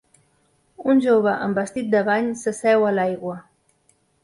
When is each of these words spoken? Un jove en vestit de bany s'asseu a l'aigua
Un 0.93 1.03
jove 1.07 1.33
en 1.49 1.53
vestit 1.59 1.93
de 1.97 2.03
bany 2.09 2.33
s'asseu 2.41 2.89
a 2.91 2.97
l'aigua 2.99 3.39